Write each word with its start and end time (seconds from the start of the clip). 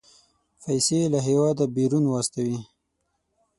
پيسې 0.63 0.99
له 1.13 1.19
هېواده 1.27 1.63
بيرون 1.75 2.05
واستوي. 2.07 2.59